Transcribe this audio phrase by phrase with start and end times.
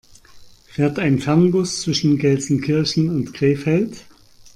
[0.65, 4.03] Fährt ein Fernbus zwischen Gelsenkirchen und Krefeld?